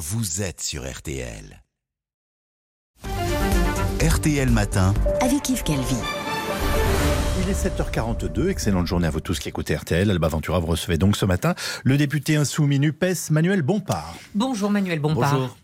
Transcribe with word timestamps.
vous 0.00 0.40
êtes 0.40 0.62
sur 0.62 0.90
RTL. 0.90 1.62
RTL 4.00 4.48
Matin. 4.48 4.94
Avec 5.20 5.46
Yves 5.50 5.62
Calvi. 5.62 5.94
Il 7.42 7.50
est 7.50 7.68
7h42, 7.68 8.48
excellente 8.48 8.86
journée 8.86 9.06
à 9.06 9.10
vous 9.10 9.20
tous 9.20 9.38
qui 9.38 9.50
écoutez 9.50 9.76
RTL. 9.76 10.10
Alba 10.10 10.28
Ventura, 10.28 10.58
vous 10.58 10.68
recevez 10.68 10.96
donc 10.96 11.18
ce 11.18 11.26
matin 11.26 11.54
le 11.84 11.98
député 11.98 12.36
insoumis 12.36 12.78
NUPES, 12.78 13.28
Manuel 13.28 13.60
Bompard. 13.60 14.14
Bonjour 14.34 14.70
Manuel 14.70 15.00
Bompard. 15.00 15.34
Bonjour. 15.34 15.56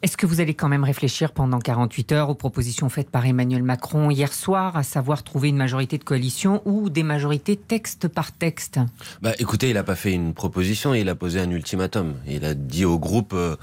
Est-ce 0.00 0.16
que 0.16 0.26
vous 0.26 0.40
allez 0.40 0.54
quand 0.54 0.68
même 0.68 0.84
réfléchir 0.84 1.32
pendant 1.32 1.58
48 1.58 2.12
heures 2.12 2.30
aux 2.30 2.36
propositions 2.36 2.88
faites 2.88 3.10
par 3.10 3.26
Emmanuel 3.26 3.64
Macron 3.64 4.10
hier 4.10 4.32
soir, 4.32 4.76
à 4.76 4.84
savoir 4.84 5.24
trouver 5.24 5.48
une 5.48 5.56
majorité 5.56 5.98
de 5.98 6.04
coalition 6.04 6.62
ou 6.66 6.88
des 6.88 7.02
majorités 7.02 7.56
texte 7.56 8.06
par 8.06 8.30
texte? 8.30 8.78
Bah 9.22 9.32
écoutez, 9.40 9.70
il 9.70 9.74
n'a 9.74 9.82
pas 9.82 9.96
fait 9.96 10.12
une 10.12 10.34
proposition, 10.34 10.94
il 10.94 11.08
a 11.08 11.16
posé 11.16 11.40
un 11.40 11.50
ultimatum. 11.50 12.14
Il 12.28 12.44
a 12.44 12.54
dit 12.54 12.84
au 12.84 12.96
groupe 13.00 13.32
euh, 13.34 13.56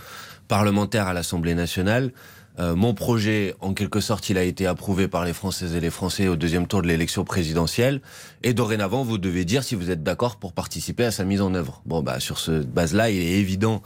parlementaire 0.50 1.08
à 1.08 1.14
l'Assemblée 1.14 1.56
nationale 1.56 2.12
euh, 2.58 2.76
mon 2.76 2.94
projet, 2.94 3.54
en 3.60 3.74
quelque 3.74 4.00
sorte, 4.00 4.30
il 4.30 4.38
a 4.38 4.44
été 4.44 4.66
approuvé 4.66 5.08
par 5.08 5.26
les 5.26 5.34
Françaises 5.34 5.76
et 5.76 5.82
les 5.82 5.90
Français 5.90 6.28
au 6.28 6.36
deuxième 6.36 6.68
tour 6.68 6.82
de 6.82 6.88
l'élection 6.88 7.26
présidentielle. 7.26 8.02
Et 8.44 8.54
dorénavant, 8.54 9.04
vous 9.04 9.18
devez 9.18 9.44
dire 9.44 9.64
si 9.64 9.76
vous 9.76 9.92
êtes 9.92 10.04
d'accord 10.04 10.38
pour 10.38 10.54
participer 10.54 11.04
à 11.04 11.12
sa 11.12 11.26
mise 11.26 11.42
en 11.42 11.54
œuvre. 11.54 11.82
Bon, 11.86 12.02
bah, 12.02 12.20
sur 12.20 12.38
ce 12.38 12.64
base-là, 12.64 13.10
il 13.10 13.22
est 13.22 13.40
évident 13.40 13.82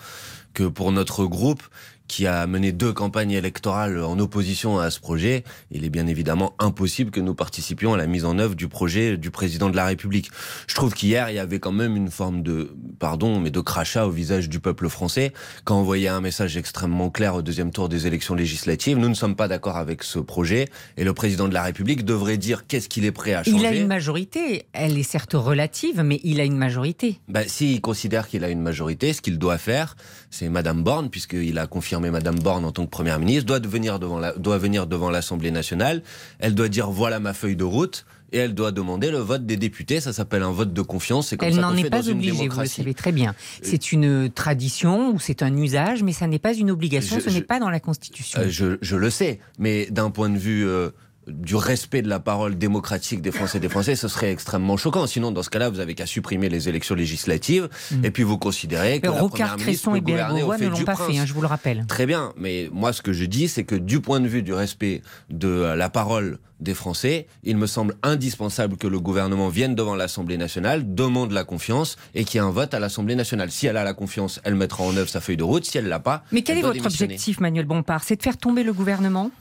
que 0.54 0.64
pour 0.64 0.92
notre 0.92 1.26
groupe, 1.26 1.64
qui 2.10 2.28
a 2.28 2.46
mené 2.48 2.74
deux 2.74 2.92
campagnes 2.92 3.32
électorales 3.32 4.04
en 4.04 4.20
opposition 4.20 4.80
à 4.80 4.90
ce 4.90 5.00
projet, 5.00 5.44
il 5.72 5.86
est 5.86 5.90
bien 5.90 6.08
évidemment 6.08 6.56
impossible 6.60 7.12
que 7.12 7.22
nous 7.22 7.36
participions 7.36 7.94
à 7.94 7.98
la 7.98 8.08
mise 8.08 8.26
en 8.26 8.40
œuvre 8.40 8.56
du 8.56 8.68
projet 8.68 9.16
du 9.16 9.30
président 9.32 9.70
de 9.70 9.76
la 9.76 9.86
République. 9.86 10.32
Je 10.68 10.74
trouve 10.74 10.94
qu'hier, 10.94 11.30
il 11.30 11.36
y 11.36 11.40
avait 11.40 11.60
quand 11.60 11.72
même 11.72 11.96
une 11.96 12.10
forme 12.10 12.42
de, 12.42 12.76
pardon, 12.98 13.40
mais 13.40 13.52
de 13.52 13.62
crachat 13.62 14.08
au 14.08 14.10
visage 14.10 14.50
du 14.50 14.60
peuple 14.60 14.90
français 14.90 15.32
quand 15.64 15.80
on 15.80 15.84
voyait 15.84 16.08
un 16.08 16.20
message 16.20 16.58
extrêmement 16.58 17.12
clair 17.12 17.36
au 17.36 17.44
deuxième 17.44 17.72
tour 17.72 17.88
des 17.88 18.08
élections 18.08 18.34
législatives. 18.34 18.98
Nous 18.98 19.10
ne 19.10 19.14
sommes 19.14 19.36
pas 19.36 19.48
d'accord 19.48 19.78
avec 19.78 20.02
ce 20.02 20.18
projet 20.18 20.68
et 20.98 21.04
le 21.04 21.14
président 21.14 21.48
de 21.48 21.54
la 21.54 21.62
République 21.62 22.04
devrait 22.04 22.38
dire 22.38 22.66
qu'est-ce 22.66 22.90
qu'il 22.90 23.06
est 23.06 23.12
prêt 23.12 23.36
à 23.36 23.44
changer. 23.44 23.58
Il 23.58 23.66
a 23.68 23.76
une 23.76 23.88
majorité. 23.88 24.66
Elle 24.74 24.98
est 24.98 25.04
certes 25.04 25.36
relative, 25.36 26.02
mais 26.02 26.20
il 26.24 26.42
a 26.42 26.44
une 26.44 26.58
majorité. 26.58 27.20
Ben, 27.28 27.48
S'il 27.48 27.80
considère 27.82 28.28
qu'il 28.28 28.44
a 28.44 28.50
une 28.50 28.62
majorité, 28.62 29.14
ce 29.14 29.22
qu'il 29.22 29.38
doit 29.38 29.60
faire, 29.60 29.96
c'est 30.40 30.48
Madame 30.48 30.84
Borne, 30.84 31.10
puisqu'il 31.10 31.60
a 31.60 31.68
confirmé 31.68 32.12
Madame 32.12 32.40
Borne 32.40 32.64
en 32.64 32.72
tant 32.72 32.86
que 32.86 32.90
Première 32.90 33.20
ministre, 33.20 33.46
doit, 33.46 33.60
venir 33.60 34.00
devant 34.00 34.20
la, 34.20 34.32
doit 34.34 34.58
venir 34.58 34.88
devant 34.88 35.10
l'Assemblée 35.10 35.52
nationale. 35.52 36.02
Elle 36.40 36.56
doit 36.56 36.70
dire 36.70 36.90
voilà 36.90 37.20
ma 37.20 37.34
feuille 37.34 37.58
de 37.58 37.66
route 37.66 38.06
et 38.32 38.38
elle 38.38 38.54
doit 38.54 38.72
demander 38.72 39.12
le 39.12 39.18
vote 39.18 39.46
des 39.46 39.58
députés. 39.58 40.00
Ça 40.00 40.14
s'appelle 40.14 40.44
un 40.44 40.52
vote 40.52 40.72
de 40.72 40.82
confiance. 40.82 41.36
elle 41.42 41.60
n'en 41.60 41.76
est 41.76 41.90
pas 41.90 42.08
obligée, 42.08 42.48
vous 42.48 42.62
le 42.62 42.68
savez 42.68 42.94
très 42.94 43.12
bien. 43.12 43.36
C'est 43.62 43.92
une 43.92 44.30
tradition 44.30 45.14
ou 45.14 45.20
c'est 45.20 45.44
un 45.44 45.56
usage, 45.58 46.04
mais 46.04 46.14
ça 46.14 46.26
n'est 46.26 46.40
pas 46.40 46.54
une 46.54 46.72
obligation, 46.72 47.20
ce 47.20 47.30
n'est 47.30 47.42
pas 47.42 47.60
dans 47.60 47.70
la 47.70 47.82
Constitution. 47.82 48.40
Euh, 48.40 48.48
je, 48.50 48.78
je, 48.82 48.96
le 48.96 49.10
sais, 49.10 49.40
mais 49.58 49.88
d'un 49.88 50.10
point 50.10 50.30
de 50.30 50.38
vue 50.38 50.66
euh, 50.66 50.92
du 51.30 51.56
respect 51.56 52.02
de 52.02 52.10
la 52.10 52.20
parole 52.20 52.58
démocratique 52.58 53.22
des 53.22 53.32
Français 53.32 53.58
et 53.58 53.62
des 53.62 53.70
Français, 53.70 53.96
ce 53.96 54.08
serait 54.08 54.32
extrêmement 54.32 54.78
choquant. 54.78 55.08
Sinon, 55.08 55.32
dans 55.32 55.44
ce 55.44 55.50
cas-là, 55.50 55.70
vous 55.70 55.80
avez 55.80 55.96
qu'à 55.96 56.06
supprimer 56.06 56.50
les 56.50 56.70
élections 56.70 56.96
législatives 56.96 57.70
mm. 57.92 58.06
et 58.06 58.12
puis 58.12 58.24
vous 58.24 58.38
considérez 58.38 59.00
que 59.00 59.08
la 59.08 59.14
Rocard, 59.14 59.58
Cresson 59.58 59.96
et 59.96 60.02
Bérégovoy 60.02 60.58
ne 60.58 60.68
l'ont 60.68 60.84
pas 60.84 60.96
fait, 60.96 61.18
hein, 61.18 61.26
je 61.26 61.34
vous 61.34 61.42
le 61.42 61.48
rappelle. 61.48 61.86
Très 61.88 62.06
bien, 62.06 62.34
mais 62.38 62.70
moi 62.72 62.94
ce 62.94 63.02
que 63.02 63.14
je 63.14 63.26
dis, 63.26 63.48
c'est 63.48 63.64
que 63.64 63.76
du 63.76 64.00
point 64.00 64.20
de 64.20 64.28
vue 64.28 64.44
du 64.44 64.54
respect 64.54 65.02
de 65.30 65.74
la 65.76 65.90
parole 65.90 66.40
des 66.60 66.74
Français, 66.74 67.28
il 67.44 67.58
me 67.58 67.68
semble 67.68 67.96
indispensable 68.04 68.78
que 68.78 68.88
le 68.88 69.00
gouvernement 69.00 69.48
vienne 69.50 69.76
devant 69.76 69.96
l'Assemblée 69.96 70.38
nationale, 70.38 70.94
demande 70.94 71.32
la 71.32 71.44
confiance 71.44 71.98
et 72.16 72.26
qu'il 72.26 72.40
y 72.40 72.44
ait 72.44 72.48
un 72.48 72.52
vote 72.52 72.74
à 72.74 72.80
l'Assemblée 72.80 73.16
nationale. 73.16 73.50
Si 73.50 73.68
elle 73.68 73.78
a 73.78 73.84
la 73.84 73.94
confiance, 73.94 74.42
elle 74.44 74.56
mettra 74.56 74.84
en 74.84 74.96
œuvre 74.98 75.10
sa 75.10 75.22
feuille 75.22 75.38
de 75.38 75.44
route. 75.44 75.66
Si 75.66 75.78
elle 75.78 75.88
l'a 75.88 76.00
pas, 76.00 76.24
mais 76.32 76.42
quel 76.42 76.58
est 76.58 76.62
votre 76.62 76.86
objectif, 76.86 77.40
Manuel 77.40 77.66
Bompard? 77.66 78.04
C'est 78.04 78.18
de 78.18 78.24
faire 78.24 78.38
tomber 78.38 78.64
le 78.64 78.74
gouvernement? 78.74 79.32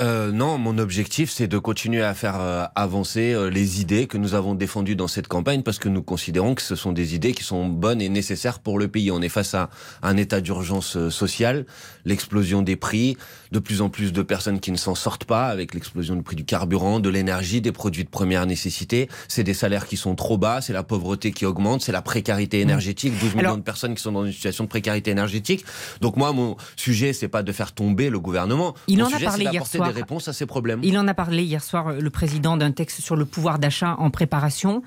Euh, 0.00 0.30
non, 0.30 0.58
mon 0.58 0.78
objectif, 0.78 1.30
c'est 1.30 1.48
de 1.48 1.58
continuer 1.58 2.02
à 2.02 2.14
faire 2.14 2.40
euh, 2.40 2.64
avancer 2.74 3.32
euh, 3.32 3.50
les 3.50 3.80
idées 3.80 4.06
que 4.06 4.16
nous 4.16 4.34
avons 4.34 4.54
défendues 4.54 4.94
dans 4.94 5.08
cette 5.08 5.26
campagne, 5.26 5.62
parce 5.62 5.78
que 5.78 5.88
nous 5.88 6.02
considérons 6.02 6.54
que 6.54 6.62
ce 6.62 6.76
sont 6.76 6.92
des 6.92 7.14
idées 7.14 7.32
qui 7.32 7.42
sont 7.42 7.66
bonnes 7.66 8.00
et 8.00 8.08
nécessaires 8.08 8.60
pour 8.60 8.78
le 8.78 8.88
pays. 8.88 9.10
On 9.10 9.20
est 9.22 9.28
face 9.28 9.54
à 9.54 9.70
un 10.02 10.16
état 10.16 10.40
d'urgence 10.40 10.96
euh, 10.96 11.10
sociale, 11.10 11.66
l'explosion 12.04 12.62
des 12.62 12.76
prix, 12.76 13.16
de 13.50 13.58
plus 13.58 13.82
en 13.82 13.88
plus 13.88 14.12
de 14.12 14.22
personnes 14.22 14.60
qui 14.60 14.70
ne 14.70 14.76
s'en 14.76 14.94
sortent 14.94 15.24
pas, 15.24 15.46
avec 15.46 15.74
l'explosion 15.74 16.14
du 16.14 16.22
prix 16.22 16.36
du 16.36 16.44
carburant, 16.44 17.00
de 17.00 17.08
l'énergie, 17.08 17.60
des 17.60 17.72
produits 17.72 18.04
de 18.04 18.10
première 18.10 18.46
nécessité. 18.46 19.08
C'est 19.26 19.44
des 19.44 19.54
salaires 19.54 19.86
qui 19.86 19.96
sont 19.96 20.14
trop 20.14 20.38
bas, 20.38 20.60
c'est 20.60 20.72
la 20.72 20.84
pauvreté 20.84 21.32
qui 21.32 21.44
augmente, 21.44 21.82
c'est 21.82 21.92
la 21.92 22.02
précarité 22.02 22.60
énergétique, 22.60 23.18
12 23.18 23.34
millions 23.34 23.56
de 23.56 23.62
personnes 23.62 23.94
qui 23.94 24.02
sont 24.02 24.12
dans 24.12 24.24
une 24.24 24.32
situation 24.32 24.64
de 24.64 24.68
précarité 24.68 25.10
énergétique. 25.10 25.64
Donc 26.00 26.16
moi, 26.16 26.32
mon 26.32 26.56
sujet, 26.76 27.12
c'est 27.12 27.28
pas 27.28 27.42
de 27.42 27.50
faire 27.50 27.72
tomber 27.72 28.10
le 28.10 28.20
gouvernement. 28.20 28.74
Il 28.86 28.98
mon 28.98 29.06
en 29.06 29.12
a 29.12 29.18
parlé 29.18 29.46
hier 29.46 29.66
soir 29.66 29.87
réponses 29.90 30.28
à 30.28 30.32
ces 30.32 30.46
problèmes. 30.46 30.80
Il 30.82 30.98
en 30.98 31.08
a 31.08 31.14
parlé 31.14 31.42
hier 31.42 31.62
soir, 31.62 31.92
le 31.92 32.10
président, 32.10 32.56
d'un 32.56 32.72
texte 32.72 33.00
sur 33.00 33.16
le 33.16 33.24
pouvoir 33.24 33.58
d'achat 33.58 33.96
en 33.98 34.10
préparation. 34.10 34.82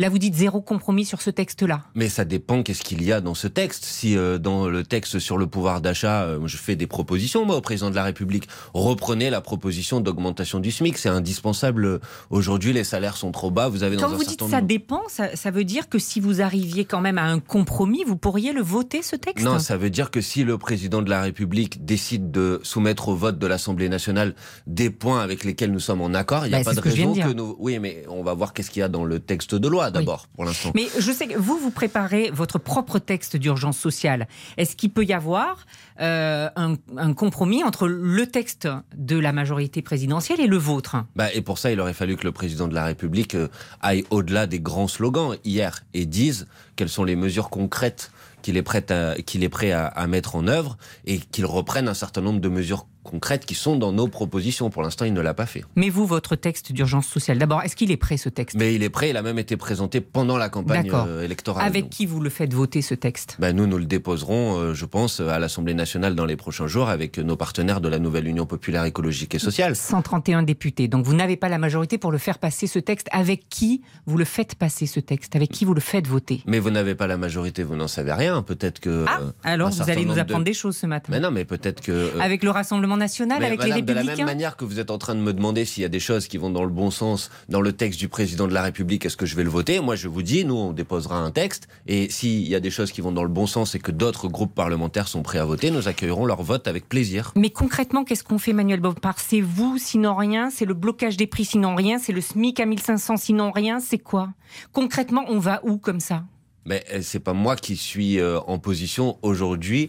Là, 0.00 0.08
vous 0.08 0.18
dites 0.18 0.36
zéro 0.36 0.60
compromis 0.60 1.04
sur 1.04 1.20
ce 1.20 1.28
texte-là. 1.28 1.80
Mais 1.96 2.08
ça 2.08 2.24
dépend 2.24 2.62
qu'est-ce 2.62 2.82
qu'il 2.82 3.02
y 3.02 3.12
a 3.12 3.20
dans 3.20 3.34
ce 3.34 3.48
texte. 3.48 3.84
Si 3.84 4.16
euh, 4.16 4.38
dans 4.38 4.68
le 4.68 4.84
texte 4.84 5.18
sur 5.18 5.38
le 5.38 5.48
pouvoir 5.48 5.80
d'achat, 5.80 6.22
euh, 6.22 6.38
je 6.46 6.56
fais 6.56 6.76
des 6.76 6.86
propositions, 6.86 7.44
moi, 7.44 7.56
au 7.56 7.60
président 7.60 7.90
de 7.90 7.96
la 7.96 8.04
République, 8.04 8.46
reprenez 8.74 9.28
la 9.28 9.40
proposition 9.40 10.00
d'augmentation 10.00 10.60
du 10.60 10.70
SMIC. 10.70 10.96
C'est 10.96 11.08
indispensable. 11.08 11.98
Aujourd'hui, 12.30 12.72
les 12.72 12.84
salaires 12.84 13.16
sont 13.16 13.32
trop 13.32 13.50
bas. 13.50 13.66
Vous 13.66 13.82
avez 13.82 13.96
Quand 13.96 14.08
vous 14.10 14.22
dites 14.22 14.40
ça 14.48 14.60
dépend, 14.60 15.02
ça, 15.08 15.34
ça, 15.34 15.50
veut 15.50 15.64
dire 15.64 15.88
que 15.88 15.98
si 15.98 16.20
vous 16.20 16.42
arriviez 16.42 16.84
quand 16.84 17.00
même 17.00 17.18
à 17.18 17.24
un 17.24 17.40
compromis, 17.40 18.04
vous 18.04 18.16
pourriez 18.16 18.52
le 18.52 18.62
voter, 18.62 19.02
ce 19.02 19.16
texte 19.16 19.44
Non, 19.44 19.58
ça 19.58 19.76
veut 19.76 19.90
dire 19.90 20.12
que 20.12 20.20
si 20.20 20.44
le 20.44 20.58
président 20.58 21.02
de 21.02 21.10
la 21.10 21.22
République 21.22 21.84
décide 21.84 22.30
de 22.30 22.60
soumettre 22.62 23.08
au 23.08 23.16
vote 23.16 23.40
de 23.40 23.46
l'Assemblée 23.48 23.88
nationale 23.88 24.36
des 24.68 24.90
points 24.90 25.20
avec 25.20 25.42
lesquels 25.42 25.72
nous 25.72 25.80
sommes 25.80 26.02
en 26.02 26.14
accord, 26.14 26.46
il 26.46 26.50
n'y 26.50 26.54
a 26.54 26.58
bah, 26.58 26.66
pas 26.66 26.74
de 26.74 26.80
raison 26.80 27.14
que, 27.14 27.20
que 27.20 27.32
nous... 27.32 27.56
Oui, 27.58 27.80
mais 27.80 28.04
on 28.08 28.22
va 28.22 28.34
voir 28.34 28.52
qu'est-ce 28.52 28.70
qu'il 28.70 28.78
y 28.78 28.84
a 28.84 28.88
dans 28.88 29.04
le 29.04 29.18
texte 29.18 29.56
de 29.56 29.66
loi 29.66 29.87
d'abord, 29.90 30.26
pour 30.34 30.44
l'instant. 30.44 30.72
Mais 30.74 30.88
je 30.98 31.12
sais 31.12 31.26
que 31.26 31.38
vous, 31.38 31.58
vous 31.58 31.70
préparez 31.70 32.30
votre 32.30 32.58
propre 32.58 32.98
texte 32.98 33.36
d'urgence 33.36 33.78
sociale. 33.78 34.28
Est-ce 34.56 34.76
qu'il 34.76 34.90
peut 34.90 35.04
y 35.04 35.12
avoir 35.12 35.66
euh, 36.00 36.48
un, 36.56 37.12
compromis 37.14 37.64
entre 37.64 37.86
le 37.86 38.26
texte 38.26 38.68
de 38.96 39.18
la 39.18 39.32
majorité 39.32 39.82
présidentielle 39.82 40.40
et 40.40 40.46
le 40.46 40.56
vôtre? 40.56 40.96
Bah, 41.16 41.32
Et 41.34 41.40
pour 41.40 41.58
ça, 41.58 41.70
il 41.70 41.80
aurait 41.80 41.94
fallu 41.94 42.16
que 42.16 42.24
le 42.24 42.32
président 42.32 42.68
de 42.68 42.74
la 42.74 42.84
République 42.84 43.34
euh, 43.34 43.48
aille 43.80 44.04
au-delà 44.10 44.46
des 44.46 44.60
grands 44.60 44.88
slogans 44.88 45.36
hier 45.44 45.84
et 45.94 46.06
dise 46.06 46.46
quelles 46.76 46.88
sont 46.88 47.04
les 47.04 47.16
mesures 47.16 47.50
concrètes 47.50 48.10
qu'il 48.42 48.56
est 48.56 48.62
prêt 48.62 48.90
à, 48.92 49.16
qu'il 49.16 49.42
est 49.42 49.48
prêt 49.48 49.72
à, 49.72 49.86
à 49.86 50.06
mettre 50.06 50.36
en 50.36 50.46
œuvre 50.46 50.78
et 51.04 51.18
qu'il 51.18 51.44
reprenne 51.44 51.88
un 51.88 51.94
certain 51.94 52.20
nombre 52.20 52.40
de 52.40 52.48
mesures 52.48 52.86
concrètes 53.08 53.46
qui 53.46 53.54
sont 53.54 53.76
dans 53.76 53.92
nos 53.92 54.08
propositions. 54.08 54.70
Pour 54.70 54.82
l'instant, 54.82 55.04
il 55.04 55.12
ne 55.12 55.20
l'a 55.20 55.34
pas 55.34 55.46
fait. 55.46 55.64
Mais 55.76 55.88
vous, 55.88 56.06
votre 56.06 56.36
texte 56.36 56.72
d'urgence 56.72 57.06
sociale, 57.06 57.38
d'abord, 57.38 57.62
est-ce 57.62 57.74
qu'il 57.76 57.90
est 57.90 57.96
prêt 57.96 58.16
ce 58.16 58.28
texte? 58.28 58.56
Mais 58.56 58.74
il 58.74 58.82
est 58.82 58.90
prêt, 58.90 59.10
il 59.10 59.16
a 59.16 59.22
même 59.22 59.38
été 59.38 59.56
présenté 59.56 60.00
pendant 60.00 60.36
la 60.36 60.48
campagne 60.48 60.90
euh, 60.92 61.22
électorale. 61.24 61.66
Avec 61.66 61.90
qui 61.90 62.06
vous 62.06 62.20
le 62.20 62.30
faites 62.30 62.52
voter 62.52 62.82
ce 62.82 62.94
texte? 62.94 63.36
ben, 63.38 63.56
Nous, 63.56 63.66
nous 63.66 63.78
le 63.78 63.86
déposerons, 63.86 64.58
euh, 64.58 64.74
je 64.74 64.84
pense, 64.84 65.20
à 65.20 65.38
l'Assemblée 65.38 65.74
nationale 65.74 66.14
dans 66.14 66.26
les 66.26 66.36
prochains 66.36 66.66
jours 66.66 66.88
avec 66.88 67.18
nos 67.18 67.36
partenaires 67.36 67.80
de 67.80 67.88
la 67.88 67.98
nouvelle 67.98 68.28
Union 68.28 68.46
populaire 68.46 68.84
écologique 68.84 69.34
et 69.34 69.38
sociale. 69.38 69.74
131 69.74 70.42
députés. 70.42 70.88
Donc 70.88 71.04
vous 71.06 71.14
n'avez 71.14 71.36
pas 71.36 71.48
la 71.48 71.58
majorité 71.58 71.98
pour 71.98 72.12
le 72.12 72.18
faire 72.18 72.38
passer 72.38 72.66
ce 72.66 72.78
texte. 72.78 73.08
Avec 73.12 73.48
qui 73.48 73.82
vous 74.06 74.18
le 74.18 74.24
faites 74.24 74.54
passer 74.54 74.86
ce 74.86 75.00
texte? 75.00 75.34
Avec 75.36 75.50
qui 75.50 75.64
vous 75.64 75.74
le 75.74 75.80
faites 75.80 76.06
voter? 76.06 76.42
Mais 76.46 76.58
vous 76.58 76.70
n'avez 76.70 76.94
pas 76.94 77.06
la 77.06 77.16
majorité, 77.16 77.62
vous 77.62 77.76
n'en 77.76 77.88
savez 77.88 78.12
rien. 78.12 78.42
Peut-être 78.42 78.80
que. 78.80 79.04
Ah, 79.08 79.20
euh, 79.22 79.30
alors 79.44 79.70
vous 79.70 79.90
allez 79.90 80.04
nous 80.04 80.18
apprendre 80.18 80.44
des 80.44 80.52
choses 80.52 80.76
ce 80.76 80.86
matin. 80.86 81.10
Mais 81.10 81.20
non, 81.20 81.30
mais 81.30 81.44
peut-être 81.44 81.80
que. 81.80 82.18
Avec 82.20 82.42
le 82.44 82.50
Rassemblement 82.50 82.96
national, 82.98 83.42
avec 83.42 83.64
les 83.64 83.82
de 83.82 83.92
la 83.92 84.02
même 84.02 84.24
manière 84.24 84.56
que 84.56 84.64
vous 84.64 84.80
êtes 84.80 84.90
en 84.90 84.98
train 84.98 85.14
de 85.14 85.20
me 85.20 85.32
demander 85.32 85.64
s'il 85.64 85.82
y 85.82 85.86
a 85.86 85.88
des 85.88 86.00
choses 86.00 86.28
qui 86.28 86.36
vont 86.36 86.50
dans 86.50 86.64
le 86.64 86.70
bon 86.70 86.90
sens 86.90 87.30
dans 87.48 87.60
le 87.60 87.72
texte 87.72 87.98
du 87.98 88.08
président 88.08 88.46
de 88.46 88.52
la 88.52 88.62
République, 88.62 89.06
est-ce 89.06 89.16
que 89.16 89.26
je 89.26 89.36
vais 89.36 89.44
le 89.44 89.50
voter? 89.50 89.80
Moi, 89.80 89.96
je 89.96 90.08
vous 90.08 90.22
dis, 90.22 90.44
nous, 90.44 90.56
on 90.56 90.72
déposera 90.72 91.18
un 91.18 91.30
texte. 91.30 91.68
Et 91.86 92.10
s'il 92.10 92.46
y 92.46 92.54
a 92.54 92.60
des 92.60 92.70
choses 92.70 92.92
qui 92.92 93.00
vont 93.00 93.12
dans 93.12 93.22
le 93.22 93.28
bon 93.28 93.46
sens 93.46 93.74
et 93.74 93.78
que 93.78 93.90
d'autres 93.90 94.28
groupes 94.28 94.54
parlementaires 94.54 95.08
sont 95.08 95.22
prêts 95.22 95.38
à 95.38 95.44
voter, 95.44 95.70
nous 95.70 95.88
accueillerons 95.88 96.26
leur 96.26 96.42
vote 96.42 96.68
avec 96.68 96.88
plaisir. 96.88 97.32
Mais 97.36 97.50
concrètement, 97.50 98.04
qu'est-ce 98.04 98.24
qu'on 98.24 98.38
fait, 98.38 98.52
Manuel 98.52 98.80
Bompard? 98.80 99.18
C'est 99.18 99.40
vous, 99.40 99.78
sinon 99.78 100.14
rien 100.14 100.50
C'est 100.50 100.64
le 100.64 100.74
blocage 100.74 101.16
des 101.16 101.26
prix, 101.26 101.44
sinon 101.44 101.74
rien 101.74 101.98
C'est 101.98 102.12
le 102.12 102.20
SMIC 102.20 102.60
à 102.60 102.66
1500, 102.66 103.16
sinon 103.16 103.50
rien 103.50 103.80
C'est 103.80 103.98
quoi? 103.98 104.30
Concrètement, 104.72 105.24
on 105.28 105.38
va 105.38 105.60
où 105.64 105.78
comme 105.78 106.00
ça? 106.00 106.24
Mais 106.68 106.84
euh, 106.92 107.00
c'est 107.02 107.20
pas 107.20 107.32
moi 107.32 107.56
qui 107.56 107.76
suis 107.76 108.20
euh, 108.20 108.40
en 108.40 108.58
position 108.58 109.18
aujourd'hui 109.22 109.88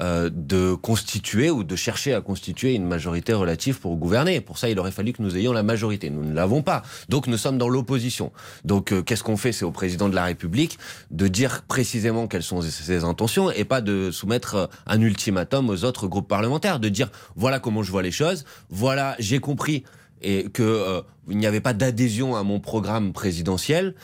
euh, 0.00 0.30
de 0.32 0.74
constituer 0.74 1.50
ou 1.50 1.64
de 1.64 1.74
chercher 1.74 2.14
à 2.14 2.20
constituer 2.20 2.74
une 2.74 2.86
majorité 2.86 3.32
relative 3.32 3.80
pour 3.80 3.96
gouverner. 3.96 4.40
Pour 4.40 4.56
ça, 4.56 4.68
il 4.68 4.78
aurait 4.78 4.92
fallu 4.92 5.12
que 5.12 5.22
nous 5.22 5.36
ayons 5.36 5.52
la 5.52 5.64
majorité. 5.64 6.08
Nous 6.08 6.24
ne 6.24 6.34
l'avons 6.34 6.62
pas. 6.62 6.82
Donc 7.08 7.26
nous 7.26 7.36
sommes 7.36 7.58
dans 7.58 7.68
l'opposition. 7.68 8.30
Donc 8.64 8.92
euh, 8.92 9.02
qu'est-ce 9.02 9.24
qu'on 9.24 9.36
fait 9.36 9.50
C'est 9.50 9.64
au 9.64 9.72
président 9.72 10.08
de 10.08 10.14
la 10.14 10.24
République 10.24 10.78
de 11.10 11.26
dire 11.26 11.62
précisément 11.62 12.28
quelles 12.28 12.44
sont 12.44 12.62
ses 12.62 13.02
intentions 13.02 13.50
et 13.50 13.64
pas 13.64 13.80
de 13.80 14.10
soumettre 14.12 14.54
euh, 14.54 14.66
un 14.86 15.00
ultimatum 15.00 15.68
aux 15.68 15.84
autres 15.84 16.06
groupes 16.06 16.28
parlementaires. 16.28 16.78
De 16.78 16.88
dire 16.88 17.10
voilà 17.34 17.58
comment 17.58 17.82
je 17.82 17.90
vois 17.90 18.02
les 18.02 18.12
choses, 18.12 18.44
voilà 18.70 19.16
j'ai 19.18 19.40
compris 19.40 19.82
et 20.22 20.44
que 20.50 21.02
il 21.28 21.36
n'y 21.36 21.46
avait 21.46 21.60
pas 21.60 21.74
d'adhésion 21.74 22.36
à 22.36 22.42
mon 22.42 22.60
programme 22.60 23.12
présidentiel 23.12 23.94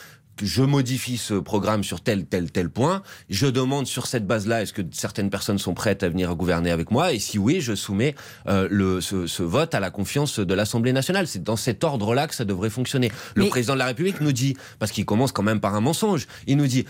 je 0.41 0.63
modifie 0.63 1.17
ce 1.17 1.33
programme 1.33 1.83
sur 1.83 2.01
tel, 2.01 2.25
tel, 2.25 2.51
tel 2.51 2.69
point. 2.69 3.01
Je 3.29 3.47
demande 3.47 3.87
sur 3.87 4.07
cette 4.07 4.27
base-là, 4.27 4.61
est-ce 4.61 4.73
que 4.73 4.81
certaines 4.91 5.29
personnes 5.29 5.59
sont 5.59 5.73
prêtes 5.73 6.03
à 6.03 6.09
venir 6.09 6.35
gouverner 6.35 6.71
avec 6.71 6.91
moi? 6.91 7.13
Et 7.13 7.19
si 7.19 7.37
oui, 7.37 7.61
je 7.61 7.75
soumets 7.75 8.15
euh, 8.47 8.67
le, 8.69 9.01
ce, 9.01 9.27
ce, 9.27 9.43
vote 9.43 9.75
à 9.75 9.79
la 9.79 9.91
confiance 9.91 10.39
de 10.39 10.53
l'Assemblée 10.53 10.93
nationale. 10.93 11.27
C'est 11.27 11.43
dans 11.43 11.55
cet 11.55 11.83
ordre-là 11.83 12.27
que 12.27 12.35
ça 12.35 12.45
devrait 12.45 12.69
fonctionner. 12.69 13.11
Le 13.35 13.43
Mais... 13.43 13.49
président 13.49 13.73
de 13.73 13.79
la 13.79 13.85
République 13.85 14.21
nous 14.21 14.31
dit, 14.31 14.55
parce 14.79 14.91
qu'il 14.91 15.05
commence 15.05 15.31
quand 15.31 15.43
même 15.43 15.59
par 15.59 15.75
un 15.75 15.81
mensonge, 15.81 16.27
il 16.47 16.57
nous 16.57 16.67
dit 16.67 16.85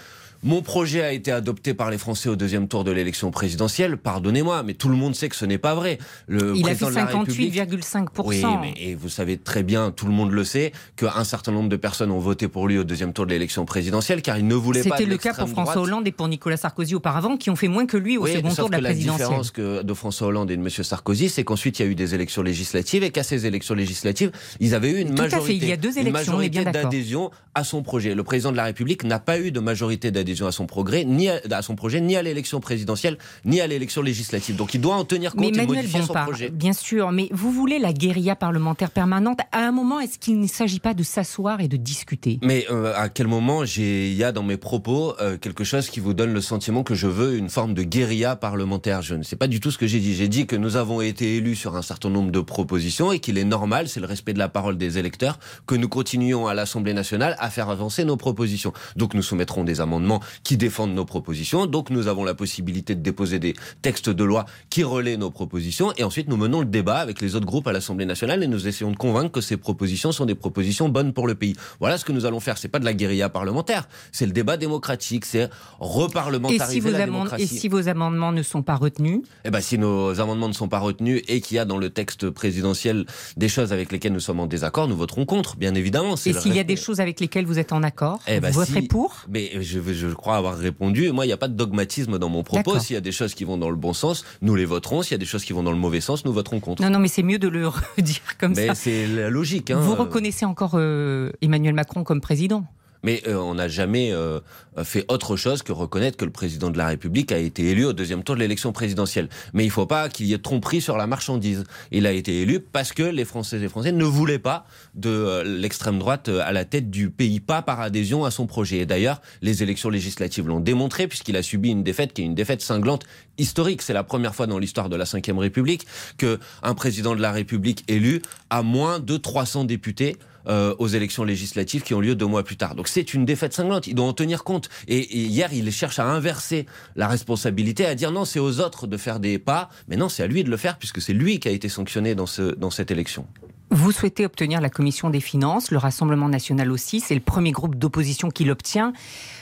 mon 0.46 0.62
projet 0.62 1.02
a 1.02 1.12
été 1.12 1.32
adopté 1.32 1.74
par 1.74 1.90
les 1.90 1.98
Français 1.98 2.30
au 2.30 2.36
deuxième 2.36 2.68
tour 2.68 2.84
de 2.84 2.92
l'élection 2.92 3.32
présidentielle. 3.32 3.98
Pardonnez-moi, 3.98 4.62
mais 4.62 4.76
tout 4.76 4.90
le 4.90 4.96
monde 4.96 5.16
sait 5.16 5.28
que 5.28 5.36
ce 5.36 5.44
n'est 5.44 5.58
pas 5.58 5.74
vrai. 5.74 5.98
Le 6.28 6.56
Il 6.56 6.70
a 6.70 6.76
fait 6.76 6.86
58,5%. 6.86 8.08
Oui, 8.24 8.44
mais 8.62 8.76
et 8.78 8.94
vous 8.94 9.10
savez 9.10 9.38
très 9.38 9.64
bien, 9.64 9.90
tout 9.90 10.06
le 10.06 10.12
monde 10.12 10.32
le 10.32 10.44
sait, 10.44 10.72
qu'un 10.98 11.24
certain 11.24 11.52
nombre 11.52 11.68
de 11.68 11.76
personnes 11.76 12.12
ont 12.12 12.20
voté 12.20 12.48
pour 12.48 12.68
lui 12.68 12.78
au 12.78 12.84
deuxième 12.84 13.12
tour 13.12 13.26
de 13.26 13.32
l'élection 13.32 13.66
présidentielle 13.66 14.22
car 14.22 14.38
il 14.38 14.46
ne 14.46 14.54
voulait 14.54 14.84
pas. 14.84 14.98
C'était 14.98 15.10
le 15.10 15.18
cas 15.18 15.34
pour 15.34 15.50
François 15.50 15.74
droite. 15.74 15.88
Hollande 15.88 16.08
et 16.08 16.12
pour 16.12 16.28
Nicolas 16.28 16.58
Sarkozy 16.58 16.94
auparavant, 16.94 17.38
qui 17.38 17.50
ont 17.50 17.56
fait 17.56 17.68
moins 17.68 17.88
que 17.88 17.98
lui 17.98 18.18
au 18.20 18.26
oui, 18.26 18.34
second 18.34 18.54
tour 18.54 18.68
de 18.70 18.74
la, 18.74 18.82
la 18.82 18.90
présidentielle. 18.90 19.22
La 19.22 19.26
différence 19.26 19.50
que 19.50 19.82
de 19.82 19.94
François 19.96 20.28
Hollande 20.28 20.52
et 20.52 20.58
de 20.58 20.62
M. 20.62 20.70
Sarkozy, 20.70 21.30
c'est 21.30 21.44
qu'ensuite 21.44 21.80
il 21.80 21.86
y 21.86 21.88
a 21.88 21.92
eu 21.92 21.96
des 21.96 22.14
élections 22.14 22.44
législatives 22.44 23.04
et 23.04 23.10
qu'à 23.10 23.24
ces 23.24 23.48
élections 23.48 23.74
législatives, 23.74 24.32
ils 24.60 24.76
avaient 24.76 24.92
eu 24.92 25.00
une 25.00 25.16
tout 25.16 25.24
majorité, 25.24 25.36
à 25.38 25.42
fait. 25.42 25.56
Il 25.56 25.68
y 25.68 25.72
a 25.72 25.78
deux 25.78 25.98
élections, 25.98 26.40
d'adhésion 26.72 27.32
à 27.56 27.64
son 27.64 27.82
projet. 27.82 28.14
Le 28.14 28.24
président 28.24 28.52
de 28.52 28.58
la 28.58 28.66
République 28.66 29.04
n'a 29.06 29.18
pas 29.18 29.40
eu 29.40 29.52
de 29.52 29.60
majorité 29.60 30.12
d'adhésion 30.12 30.35
à 30.44 30.52
son 30.52 30.66
progrès 30.66 31.06
ni 31.06 31.30
à, 31.30 31.40
à, 31.52 31.62
son 31.62 31.76
projet, 31.76 32.02
ni 32.02 32.16
à 32.16 32.22
l'élection 32.22 32.60
présidentielle, 32.60 33.18
ni 33.46 33.62
à 33.62 33.68
l'élection 33.68 34.02
législative. 34.02 34.56
Donc 34.56 34.74
il 34.74 34.82
doit 34.82 34.96
en 34.96 35.06
tenir 35.06 35.32
compte 35.32 35.42
mais 35.42 35.48
et 35.48 35.52
Manuel 35.52 35.78
modifier 35.78 36.02
Bompard, 36.02 36.26
son 36.26 36.32
projet. 36.32 36.50
Bien 36.50 36.74
sûr, 36.74 37.12
mais 37.12 37.30
vous 37.32 37.52
voulez 37.52 37.80
la 37.80 37.94
guérilla 37.94 38.36
parlementaire 38.36 38.92
permanente. 38.92 39.40
À 39.52 39.60
un 39.60 39.72
moment, 39.72 40.00
est-ce 40.00 40.20
qu'il 40.20 40.40
ne 40.40 40.48
s'agit 40.48 40.80
pas 40.80 40.94
de 40.94 41.04
s'asseoir 41.04 41.62
et 41.62 41.68
de 41.68 41.78
discuter? 41.78 42.40
Mais 42.42 42.66
euh, 42.70 42.94
à 42.96 43.10
quel 43.10 43.28
moment 43.28 43.64
il 43.64 44.14
y 44.14 44.24
a 44.24 44.32
dans 44.32 44.44
mes 44.44 44.58
propos 44.58 45.16
euh, 45.22 45.38
quelque 45.38 45.64
chose 45.64 45.90
qui 45.90 46.00
vous 46.00 46.14
donne 46.14 46.34
le 46.34 46.42
sentiment 46.42 46.84
que 46.84 46.96
je 46.96 47.08
veux 47.08 47.38
une 47.38 47.50
forme 47.50 47.74
de 47.74 47.84
guérilla 47.84 48.36
parlementaire? 48.36 49.02
Je 49.02 49.16
ne 49.16 49.24
sais 49.24 49.36
pas 49.36 49.48
du 49.48 49.60
tout 49.60 49.72
ce 49.72 49.78
que 49.78 49.88
j'ai 49.88 50.00
dit. 50.00 50.16
J'ai 50.16 50.28
dit 50.28 50.48
que 50.48 50.56
nous 50.56 50.76
avons 50.76 51.02
été 51.02 51.38
élus 51.38 51.56
sur 51.56 51.76
un 51.76 51.82
certain 51.82 52.10
nombre 52.10 52.32
de 52.32 52.40
propositions 52.42 53.12
et 53.12 53.20
qu'il 53.20 53.38
est 53.38 53.46
normal, 53.46 53.88
c'est 53.88 54.00
le 54.00 54.08
respect 54.08 54.34
de 54.34 54.40
la 54.40 54.50
parole 54.50 54.78
des 54.78 54.98
électeurs, 54.98 55.40
que 55.68 55.76
nous 55.76 55.90
continuions 55.90 56.48
à 56.48 56.54
l'Assemblée 56.54 56.94
nationale 56.94 57.36
à 57.40 57.50
faire 57.50 57.70
avancer 57.70 58.06
nos 58.06 58.18
propositions. 58.18 58.74
Donc 58.96 59.14
nous 59.14 59.22
soumettrons 59.22 59.64
des 59.64 59.82
amendements 59.82 60.22
qui 60.44 60.58
défendent 60.58 60.94
nos 60.94 61.06
propositions. 61.06 61.66
Donc 61.66 61.90
nous 61.90 62.08
avons 62.08 62.24
la 62.24 62.34
possibilité 62.34 62.96
de 62.96 63.02
déposer 63.02 63.40
des 63.40 63.54
textes 63.82 64.10
de 64.10 64.24
loi 64.24 64.46
qui 64.70 64.84
relaient 64.84 65.18
nos 65.18 65.32
propositions. 65.32 65.92
Et 65.98 66.04
ensuite 66.04 66.28
nous 66.28 66.38
menons 66.38 66.60
le 66.60 66.66
débat 66.66 66.98
avec 66.98 67.22
les 67.22 67.36
autres 67.36 67.46
groupes 67.46 67.68
à 67.68 67.72
l'Assemblée 67.74 68.06
nationale 68.06 68.44
et 68.44 68.48
nous 68.48 68.68
essayons 68.68 68.92
de 68.92 68.98
convaincre 68.98 69.32
que 69.32 69.42
ces 69.42 69.58
propositions 69.58 70.12
sont 70.12 70.26
des 70.26 70.36
propositions 70.36 70.90
bonnes 70.90 71.14
pour 71.14 71.28
le 71.28 71.36
pays. 71.36 71.56
Voilà 71.80 71.98
ce 71.98 72.06
que 72.06 72.12
nous 72.12 72.26
allons 72.26 72.40
faire. 72.40 72.58
C'est 72.58 72.68
pas 72.68 72.80
de 72.80 72.86
la 72.86 72.94
guérilla 72.94 73.30
parlementaire, 73.30 73.88
c'est 74.12 74.26
le 74.26 74.32
débat 74.32 74.58
démocratique, 74.58 75.26
c'est 75.26 75.50
reparlementariser 75.80 76.78
et 76.78 76.82
si 76.82 76.92
la 76.92 77.06
démocratie. 77.06 77.44
Et 77.44 77.48
si 77.48 77.68
vos 77.68 77.88
amendements 77.88 78.32
ne 78.32 78.44
sont 78.44 78.62
pas 78.64 78.76
retenus 78.76 79.22
Eh 79.46 79.50
ben, 79.52 79.62
si 79.62 79.78
nos 79.78 80.20
amendements 80.20 80.48
ne 80.48 80.54
sont 80.54 80.68
pas 80.68 80.80
retenus 80.80 81.22
et 81.28 81.42
qu'il 81.42 81.56
y 81.58 81.60
a 81.60 81.66
dans 81.66 81.78
le 81.78 81.90
texte 81.90 82.30
présidentiel 82.30 83.06
des 83.38 83.50
choses 83.50 83.72
avec 83.74 83.92
lesquelles 83.92 84.14
nous 84.14 84.20
sommes 84.20 84.40
en 84.40 84.48
désaccord, 84.48 84.88
nous 84.88 84.96
voterons 84.98 85.26
contre, 85.26 85.56
bien 85.58 85.74
évidemment. 85.76 86.16
Et 86.16 86.34
s'il 86.34 86.56
y 86.56 86.60
a 86.60 86.64
des 86.64 86.76
choses 86.76 87.00
avec 87.00 87.20
lesquelles 87.20 87.46
vous 87.46 87.60
êtes 87.60 87.72
en 87.74 87.84
accord, 87.84 88.20
Eh 88.28 88.40
ben, 88.40 88.50
vous 88.52 88.60
voterez 88.60 88.82
si- 88.82 88.88
pour? 88.88 89.16
Mais 89.30 89.52
je, 89.62 89.80
je 89.94 90.08
crois 90.16 90.38
avoir 90.38 90.56
répondu. 90.58 91.12
Moi, 91.12 91.26
il 91.26 91.30
n'y 91.30 91.34
a 91.34 91.38
pas 91.38 91.48
de 91.48 91.54
dogmatisme 91.54 92.18
dans 92.18 92.30
mon 92.30 92.44
propos. 92.44 92.80
S'il 92.80 92.96
y 92.96 92.98
a 92.98 93.02
des 93.02 93.12
choses 93.12 93.34
qui 93.36 93.44
vont 93.44 93.58
dans 93.58 93.70
le 93.70 93.76
bon 93.76 93.94
sens, 93.94 94.26
nous 94.42 94.56
les 94.56 94.66
voterons. 94.66 95.02
S'il 95.04 95.12
y 95.12 95.16
a 95.16 95.20
des 95.20 95.26
choses 95.26 95.44
qui 95.46 95.54
vont 95.54 95.64
dans 95.64 95.72
le 95.72 95.78
mauvais 95.78 96.02
sens, 96.02 96.26
nous 96.26 96.34
voterons 96.34 96.60
contre. 96.60 96.82
Non, 96.82 96.90
non, 96.90 97.00
mais 97.00 97.08
c'est 97.08 97.24
mieux 97.24 97.40
de 97.40 97.48
le 97.48 97.68
redire 97.98 98.38
comme 98.40 98.54
Mais 98.56 98.68
ça. 98.68 98.76
c'est 98.76 99.08
la 99.08 99.30
logique. 99.30 99.72
Hein. 99.72 99.80
Vous 99.80 99.96
reconnaissez 99.96 100.46
encore 100.46 100.74
euh, 100.76 101.32
Emmanuel 101.42 101.74
Macron 101.74 102.04
comme 102.04 102.22
président 102.22 102.66
Mais 103.06 103.22
euh, 103.28 103.36
on 103.36 103.54
n'a 103.54 103.68
jamais 103.68 104.12
euh, 104.12 104.40
fait 104.84 105.06
autre 105.10 105.36
chose 105.36 105.62
que 105.62 105.72
reconnaître 105.72 106.18
que 106.18 106.26
le 106.26 106.32
président 106.32 106.72
de 106.72 106.78
la 106.80 106.88
République 106.88 107.32
a 107.32 107.38
été 107.38 107.70
élu 107.70 107.86
au 107.86 107.94
deuxième 107.94 108.24
tour 108.24 108.34
de 108.34 108.40
l'élection 108.40 108.72
présidentielle. 108.72 109.30
Mais 109.54 109.64
il 109.64 109.68
ne 109.68 109.72
faut 109.72 109.86
pas 109.86 110.10
qu'il 110.10 110.26
y 110.26 110.34
ait 110.34 110.40
tromperie 110.40 110.82
sur 110.82 110.98
la 110.98 111.06
marchandise. 111.06 111.66
Il 111.92 112.08
a 112.08 112.12
été 112.12 112.42
élu 112.42 112.60
parce 112.60 112.94
que 112.94 113.04
les 113.04 113.24
Françaises 113.24 113.62
et 113.62 113.70
Français 113.70 113.92
ne 113.92 114.04
voulaient 114.04 114.40
pas 114.40 114.66
de 114.96 115.12
euh, 115.12 115.44
l'extrême 115.44 116.00
droite 116.00 116.30
à 116.30 116.52
la 116.52 116.66
tête 116.66 116.90
du 116.90 117.12
pays, 117.12 117.40
pas 117.40 117.62
par 117.62 117.80
adhésion 117.80 118.26
à 118.26 118.32
son 118.32 118.48
projet. 118.48 118.78
Et 118.80 118.86
d'ailleurs, 118.88 119.22
les 119.44 119.62
élections 119.62 119.92
législatives 119.92 120.48
l'ont 120.48 120.60
démontré 120.60 121.08
puisqu'il 121.08 121.38
a 121.38 121.44
subi 121.44 121.70
une 121.70 121.84
défaite 121.84 122.12
qui 122.12 122.24
est 122.24 122.26
une 122.26 122.34
défaite 122.34 122.64
cinglante 122.64 123.06
historique. 123.38 123.84
C'est 123.84 123.94
la 123.94 124.04
première 124.04 124.34
fois 124.34 124.48
dans 124.48 124.58
l'histoire 124.58 124.90
de 124.90 124.96
la 124.96 125.06
Ve 125.06 125.38
République 125.38 125.86
que 126.18 126.40
un 126.64 126.74
président 126.74 127.16
de 127.16 127.22
la 127.22 127.32
République 127.32 127.84
élu 127.88 128.24
a 128.50 128.64
moins 128.64 129.00
de 129.00 129.16
300 129.16 129.66
députés 129.66 130.18
euh, 130.48 130.76
aux 130.80 130.88
élections 130.88 131.24
législatives 131.24 131.82
qui 131.82 131.94
ont 131.94 132.00
lieu 132.00 132.16
deux 132.16 132.26
mois 132.26 132.44
plus 132.44 132.58
tard. 132.58 132.76
Donc 132.76 132.88
c'est 132.88 133.14
une 133.14 133.26
défaite 133.26 133.54
cinglante. 133.54 133.88
Il 133.88 133.96
doit 133.96 134.06
en 134.06 134.14
tenir 134.14 134.44
compte. 134.44 134.70
Et, 134.88 134.98
et 134.98 135.26
hier, 135.26 135.54
il 135.54 135.72
cherche 135.72 136.00
à 136.00 136.06
inverser 136.06 136.66
la 136.96 137.08
responsabilité, 137.08 137.86
à 137.86 137.96
dire 137.96 138.12
non, 138.12 138.26
c'est 138.26 138.40
aux 138.40 138.60
autres 138.60 138.88
de 138.88 138.98
faire 138.98 139.20
des 139.20 139.40
pas, 139.40 139.70
mais 139.88 139.96
non, 139.96 140.10
c'est 140.10 140.24
à 140.24 140.28
lui 140.28 140.44
de 140.44 140.50
le 140.50 140.58
faire 140.58 140.78
puisque 140.78 141.02
c'est 141.02 141.14
lui 141.14 141.40
qui 141.40 141.48
a 141.48 141.52
été 141.52 141.70
sanctionné 141.70 142.16
dans, 142.16 142.26
ce, 142.26 142.42
dans 142.56 142.70
cette 142.70 142.92
élection. 142.92 143.28
Vous 143.72 143.92
souhaitez 143.92 144.26
obtenir 144.26 144.62
la 144.62 144.70
commission 144.70 145.10
des 145.10 145.20
finances, 145.20 145.72
le 145.72 145.78
Rassemblement 145.78 146.30
national 146.30 146.72
aussi, 146.72 147.00
c'est 147.00 147.16
le 147.16 147.22
premier 147.22 147.52
groupe 147.52 147.76
d'opposition 147.76 148.30
qui 148.30 148.46
l'obtient. 148.46 148.94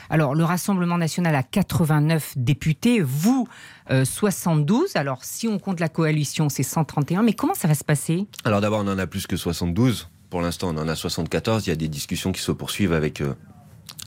Alors, 0.09 0.33
le 0.33 0.43
Rassemblement 0.43 0.97
national 0.97 1.35
a 1.35 1.43
89 1.43 2.33
députés, 2.37 3.01
vous, 3.01 3.47
euh, 3.91 4.05
72. 4.05 4.95
Alors, 4.95 5.23
si 5.23 5.47
on 5.47 5.59
compte 5.59 5.79
la 5.79 5.89
coalition, 5.89 6.49
c'est 6.49 6.63
131. 6.63 7.21
Mais 7.21 7.33
comment 7.33 7.53
ça 7.53 7.67
va 7.67 7.75
se 7.75 7.83
passer? 7.83 8.25
Alors 8.45 8.61
d'abord, 8.61 8.81
on 8.83 8.87
en 8.87 8.97
a 8.97 9.07
plus 9.07 9.27
que 9.27 9.35
72. 9.35 10.09
Pour 10.33 10.41
l'instant, 10.41 10.69
on 10.75 10.79
en 10.79 10.87
a 10.87 10.95
74. 10.95 11.67
Il 11.67 11.69
y 11.69 11.73
a 11.73 11.75
des 11.75 11.87
discussions 11.87 12.31
qui 12.31 12.41
se 12.41 12.51
poursuivent 12.51 12.93
avec 12.93 13.21
euh, 13.21 13.35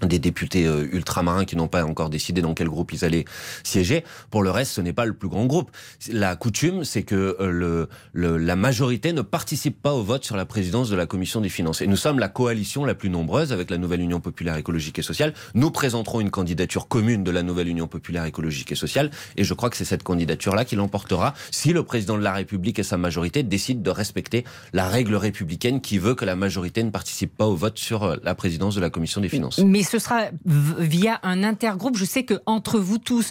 des 0.02 0.18
députés 0.18 0.66
euh, 0.66 0.86
ultramarins 0.92 1.44
qui 1.46 1.56
n'ont 1.56 1.68
pas 1.68 1.84
encore 1.84 2.10
décidé 2.10 2.42
dans 2.42 2.52
quel 2.54 2.68
groupe 2.68 2.92
ils 2.92 3.04
allaient 3.04 3.24
siéger. 3.64 4.04
Pour 4.30 4.42
le 4.42 4.50
reste, 4.50 4.72
ce 4.72 4.80
n'est 4.82 4.92
pas 4.92 5.06
le 5.06 5.14
plus 5.14 5.28
grand 5.28 5.46
groupe. 5.46 5.70
La 6.12 6.36
coutume, 6.36 6.84
c'est 6.84 7.02
que 7.02 7.36
euh, 7.40 7.50
le, 7.50 7.88
le- 8.12 8.36
la 8.36 8.56
majorité 8.56 9.12
ne 9.12 9.22
participe 9.22 9.80
pas 9.80 9.94
au 9.94 10.02
vote 10.02 10.24
sur 10.24 10.36
la 10.36 10.44
présidence 10.44 10.90
de 10.90 10.96
la 10.96 11.06
commission 11.06 11.40
des 11.40 11.48
finances. 11.48 11.80
Et 11.80 11.86
nous 11.86 11.96
sommes 11.96 12.18
la 12.18 12.28
coalition 12.28 12.84
la 12.84 12.94
plus 12.94 13.08
nombreuse 13.08 13.52
avec 13.52 13.70
la 13.70 13.78
nouvelle 13.78 14.00
Union 14.00 14.20
populaire 14.20 14.56
écologique 14.56 14.98
et 14.98 15.02
sociale. 15.02 15.32
Nous 15.54 15.70
présenterons 15.70 16.20
une 16.20 16.30
candidature 16.30 16.88
commune 16.88 17.24
de 17.24 17.30
la 17.30 17.42
nouvelle 17.42 17.68
Union 17.68 17.86
populaire 17.88 18.24
écologique 18.26 18.72
et 18.72 18.74
sociale. 18.74 19.10
Et 19.38 19.44
je 19.44 19.54
crois 19.54 19.70
que 19.70 19.76
c'est 19.76 19.84
cette 19.86 20.02
candidature-là 20.02 20.64
qui 20.66 20.76
l'emportera 20.76 21.32
si 21.50 21.72
le 21.72 21.82
président 21.84 22.18
de 22.18 22.22
la 22.22 22.32
République 22.34 22.78
et 22.78 22.82
sa 22.82 22.98
majorité 22.98 23.42
décident 23.42 23.80
de 23.80 23.90
respecter 23.90 24.44
la 24.74 24.88
règle 24.88 25.14
républicaine 25.16 25.80
qui 25.80 25.98
veut 25.98 26.14
que 26.14 26.24
la 26.26 26.36
majorité 26.36 26.82
ne 26.82 26.90
participe 26.90 27.34
pas 27.34 27.46
au 27.46 27.56
vote 27.56 27.78
sur 27.78 28.02
euh, 28.04 28.16
la 28.22 28.34
présidence 28.34 28.74
de 28.74 28.80
la 28.80 28.90
commission 28.90 29.20
des 29.20 29.28
finances. 29.28 29.58
Ce 29.86 29.98
sera 29.98 30.26
via 30.44 31.18
un 31.22 31.42
intergroupe. 31.42 31.96
Je 31.96 32.04
sais 32.04 32.24
que 32.24 32.34
entre 32.46 32.78
vous 32.78 32.98
tous, 32.98 33.30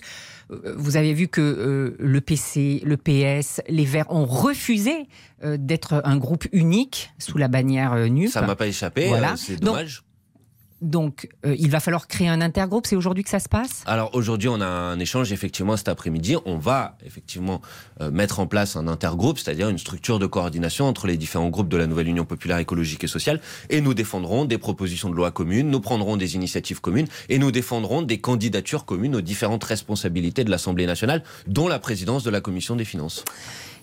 euh, 0.51 0.73
vous 0.77 0.97
avez 0.97 1.13
vu 1.13 1.27
que 1.27 1.41
euh, 1.41 1.95
le 1.99 2.21
PC, 2.21 2.81
le 2.85 2.97
PS, 2.97 3.61
les 3.67 3.85
Verts 3.85 4.09
ont 4.11 4.25
refusé 4.25 5.07
euh, 5.43 5.57
d'être 5.59 6.01
un 6.05 6.17
groupe 6.17 6.45
unique 6.51 7.11
sous 7.19 7.37
la 7.37 7.47
bannière 7.47 7.95
NUP. 7.95 8.29
Ça 8.29 8.41
m'a 8.41 8.55
pas 8.55 8.67
échappé, 8.67 9.07
Voilà. 9.07 9.35
c'est 9.37 9.57
dommage. 9.61 9.97
Donc, 9.97 10.05
euh, 10.83 11.55
il 11.57 11.69
va 11.69 11.79
falloir 11.79 12.07
créer 12.07 12.27
un 12.27 12.41
intergroupe. 12.41 12.85
C'est 12.85 12.95
aujourd'hui 12.95 13.23
que 13.23 13.29
ça 13.29 13.39
se 13.39 13.49
passe? 13.49 13.83
Alors 13.85 14.13
aujourd'hui, 14.13 14.49
on 14.49 14.59
a 14.61 14.65
un 14.65 14.99
échange 14.99 15.31
effectivement 15.31 15.77
cet 15.77 15.87
après-midi. 15.87 16.35
On 16.45 16.57
va 16.57 16.97
effectivement 17.05 17.61
euh, 18.01 18.11
mettre 18.11 18.39
en 18.39 18.47
place 18.47 18.75
un 18.75 18.87
intergroupe, 18.87 19.39
c'est-à-dire 19.39 19.69
une 19.69 19.77
structure 19.77 20.19
de 20.19 20.25
coordination 20.25 20.85
entre 20.85 21.07
les 21.07 21.17
différents 21.17 21.49
groupes 21.49 21.69
de 21.69 21.77
la 21.77 21.87
nouvelle 21.87 22.07
Union 22.07 22.25
populaire 22.25 22.57
écologique 22.57 23.03
et 23.03 23.07
sociale. 23.07 23.39
Et 23.69 23.81
nous 23.81 23.93
défendrons 23.93 24.45
des 24.45 24.57
propositions 24.57 25.09
de 25.09 25.15
loi 25.15 25.31
communes, 25.31 25.69
nous 25.69 25.79
prendrons 25.81 26.17
des 26.17 26.35
initiatives 26.35 26.81
communes 26.81 27.07
et 27.29 27.39
nous 27.39 27.51
défendrons 27.51 28.01
des 28.01 28.19
candidatures 28.19 28.85
communes 28.85 29.15
aux 29.15 29.21
différentes 29.21 29.63
responsabilités 29.63 30.43
de 30.43 30.51
l'Assemblée 30.51 30.85
nationale, 30.85 31.23
dont 31.47 31.67
la 31.67 31.79
présidence 31.79 32.23
de 32.23 32.29
la 32.29 32.41
commission 32.41 32.75
des 32.75 32.85
finances. 32.85 33.23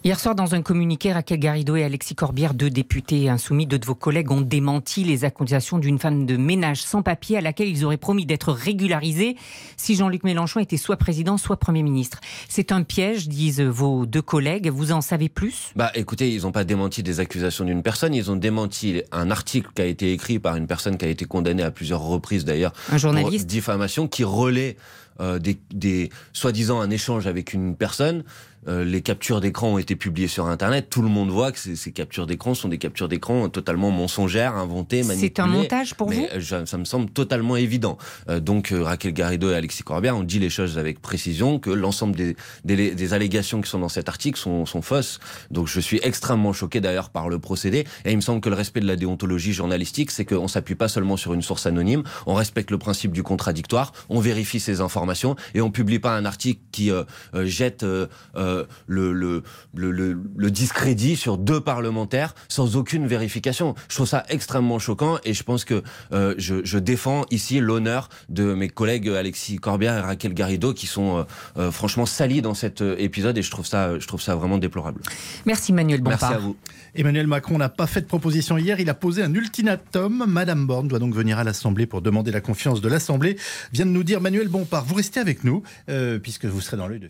Hier 0.04 0.18
soir, 0.18 0.35
dans 0.35 0.56
un 0.56 0.62
communiqué, 0.62 1.12
Raquel 1.12 1.38
Garrido 1.38 1.76
et 1.76 1.85
Alexis 1.85 2.16
Corbière, 2.16 2.54
deux 2.54 2.71
députés 2.71 3.28
insoumis, 3.28 3.68
deux 3.68 3.78
de 3.78 3.87
vos 3.87 3.94
collègues, 3.94 4.32
ont 4.32 4.40
démenti 4.40 5.04
les 5.04 5.25
accusations 5.25 5.78
d'une 5.78 6.00
femme 6.00 6.26
de 6.26 6.37
ménage 6.37 6.82
sans 6.82 7.02
papier 7.02 7.38
à 7.38 7.40
laquelle 7.40 7.68
ils 7.68 7.85
auraient 7.85 7.99
promis 7.99 8.26
d'être 8.26 8.52
régularisés 8.52 9.37
si 9.76 9.94
Jean-Luc 9.94 10.25
Mélenchon 10.25 10.59
était 10.59 10.76
soit 10.76 10.97
président, 10.97 11.38
soit 11.38 11.56
Premier 11.56 11.85
ministre. 11.85 12.18
C'est 12.49 12.73
un 12.73 12.82
piège, 12.82 13.28
disent 13.28 13.61
vos 13.61 14.04
deux 14.04 14.23
collègues. 14.23 14.71
Vous 14.71 14.90
en 14.90 15.02
savez 15.02 15.28
plus? 15.28 15.71
Bah 15.76 15.92
écoutez, 15.94 16.35
ils 16.35 16.42
n'ont 16.42 16.50
pas 16.52 16.64
démenti 16.64 17.04
des 17.04 17.21
accusations 17.21 17.64
d'une 17.64 17.85
personne, 17.85 18.12
ils 18.12 18.28
ont 18.28 18.35
démenti 18.37 19.02
un 19.12 19.30
article 19.30 19.71
qui 19.73 19.82
a 19.82 19.87
été 19.87 20.12
écrit 20.12 20.40
par 20.40 20.56
une 20.56 20.66
personne 20.66 20.99
qui 20.99 21.04
a 21.04 21.09
été 21.09 21.26
condamnée 21.26 21.62
à 21.62 21.71
plusieurs 21.71 22.02
reprises 22.02 22.44
d'ailleurs 22.44 22.73
Un 22.90 22.99
journaliste? 22.99 23.44
pour 23.44 23.52
diffamation 23.52 24.09
qui 24.09 24.25
relaie 24.25 24.76
euh, 25.21 25.38
des, 25.38 25.61
des 25.73 26.09
soi-disant 26.32 26.80
un 26.80 26.90
échange 26.90 27.28
avec 27.28 27.52
une 27.52 27.76
personne. 27.76 28.25
Euh, 28.69 28.85
les 28.85 29.02
captures 29.02 29.40
d'écran 29.40 29.75
ont 29.75 29.78
été 29.78 29.97
publiées 29.97 30.28
sur 30.28 30.47
Internet. 30.47 30.88
Tout 30.90 31.02
le 31.02 31.09
monde 31.09 31.31
voit 31.31 31.52
que 31.52 31.59
ces, 31.59 31.76
ces 31.76 31.92
captures 31.92 32.26
d'écran 32.26 32.54
sont 32.54 32.69
des 32.69 32.78
captures 32.78 33.09
d'écran 33.09 33.49
totalement 33.49 33.90
mensongères, 33.90 34.57
inventées, 34.57 35.02
manipulées. 35.02 35.33
C'est 35.35 35.40
un 35.40 35.47
montage 35.47 35.95
pour 35.95 36.11
mais, 36.11 36.28
vous 36.38 36.54
euh, 36.54 36.66
Ça 36.66 36.78
me 36.78 36.85
semble 36.85 37.11
totalement 37.11 37.57
évident. 37.57 37.99
Euh, 38.28 38.40
donc 38.40 38.73
Raquel 38.73 39.12
Garrido 39.12 39.50
et 39.50 39.54
Alexis 39.54 39.83
Corbière 39.83 40.16
ont 40.16 40.23
dit 40.23 40.38
les 40.38 40.50
choses 40.50 40.78
avec 40.78 41.00
précision, 41.00 41.59
que 41.59 41.71
l'ensemble 41.71 42.14
des, 42.14 42.37
des, 42.64 42.95
des 42.95 43.14
allégations 43.14 43.61
qui 43.61 43.69
sont 43.69 43.78
dans 43.78 43.88
cet 43.88 44.09
article 44.09 44.38
sont, 44.38 44.66
sont 44.66 44.83
fausses. 44.83 45.19
Donc 45.50 45.66
je 45.69 45.81
suis 45.81 46.00
extrêmement 46.02 46.52
choqué 46.52 46.81
d'ailleurs 46.81 47.11
par 47.11 47.28
le 47.28 47.38
procédé. 47.38 47.87
Et 48.04 48.12
il 48.12 48.16
me 48.16 48.23
semble 48.23 48.40
que 48.40 48.49
le 48.49 48.57
respect 48.57 48.81
de 48.81 48.87
la 48.87 48.97
déontologie 48.97 49.52
journalistique, 49.52 50.11
c'est 50.11 50.25
qu'on 50.25 50.49
s'appuie 50.49 50.75
pas 50.75 50.88
seulement 50.88 51.16
sur 51.16 51.35
une 51.35 51.42
source 51.42 51.66
anonyme, 51.66 52.02
on 52.26 52.35
respecte 52.35 52.71
le 52.71 52.78
principe 52.78 53.12
du 53.12 53.23
contradictoire, 53.23 53.92
on 54.09 54.21
vérifie 54.21 54.61
ces 54.61 54.81
informations 54.81 55.37
et 55.54 55.61
on 55.61 55.71
publie 55.71 55.99
pas 55.99 56.16
un 56.16 56.25
article 56.25 56.61
qui 56.71 56.90
euh, 56.90 57.04
jette 57.35 57.83
euh, 57.83 58.07
euh, 58.52 58.64
le, 58.87 59.12
le, 59.12 59.42
le, 59.75 59.90
le, 59.90 60.18
le 60.37 60.50
discrédit 60.50 61.16
sur 61.16 61.38
deux 61.38 61.61
parlementaires 61.61 62.35
sans 62.49 62.76
aucune 62.76 63.06
vérification. 63.06 63.75
Je 63.88 63.97
trouve 63.97 64.06
ça 64.06 64.25
extrêmement 64.28 64.78
choquant 64.78 65.18
et 65.25 65.35
je 65.35 65.42
pense 65.42 65.64
que 65.64 65.82
euh, 66.12 66.35
je, 66.38 66.64
je 66.64 66.78
défends 66.78 67.25
ici 67.30 67.61
l'honneur 67.61 68.09
de 68.28 68.54
mes 68.54 68.68
collègues 68.68 69.09
Alexis 69.09 69.56
Corbière 69.56 69.97
et 69.97 70.00
Raquel 70.00 70.35
Garrido 70.35 70.75
qui 70.75 70.87
sont 70.87 71.18
euh, 71.18 71.23
euh, 71.56 71.71
franchement 71.71 72.06
salis 72.06 72.42
dans 72.42 72.54
cet 72.54 72.80
épisode 72.80 73.38
et 73.38 73.42
je 73.42 73.50
trouve 73.50 73.66
ça, 73.66 73.99
je 73.99 74.06
trouve 74.06 74.21
ça 74.21 74.35
vraiment 74.37 74.59
déplorable. 74.59 75.00
Merci 75.47 75.73
Manuel 75.73 76.00
Bompard. 76.00 76.30
Merci 76.30 76.35
à 76.35 76.38
vous. 76.38 76.56
Emmanuel 76.94 77.26
Macron 77.26 77.56
n'a 77.59 77.71
pas 77.71 77.87
fait 77.87 78.02
de 78.02 78.06
proposition 78.06 78.59
hier, 78.59 78.78
il 78.78 78.90
a 78.90 78.94
posé 78.94 79.23
un 79.23 79.32
ultimatum. 79.35 80.25
Madame 80.28 80.66
Borne 80.66 80.88
doit 80.88 80.99
donc 80.99 81.14
venir 81.14 81.38
à 81.38 81.44
l'Assemblée 81.44 81.87
pour 81.87 82.02
demander 82.02 82.30
la 82.30 82.40
confiance 82.40 82.80
de 82.80 82.88
l'Assemblée. 82.88 83.37
Vient 83.73 83.87
de 83.87 83.90
nous 83.90 84.04
dire 84.04 84.21
Manuel 84.21 84.49
Bompard, 84.49 84.85
vous 84.85 84.94
restez 84.97 85.21
avec 85.21 85.44
nous, 85.44 85.62
euh, 85.88 86.18
puisque 86.18 86.44
vous 86.44 86.61
serez 86.61 86.76
dans 86.76 86.87
l'œil 86.87 87.00
de 87.00 87.09